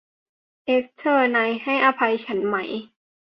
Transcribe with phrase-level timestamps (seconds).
[0.65, 2.55] เอสเตอร์ นายให้อภัยฉันไหม